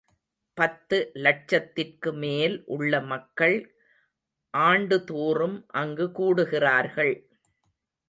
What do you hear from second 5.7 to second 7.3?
அங்கு கூடுகிறார்கள்.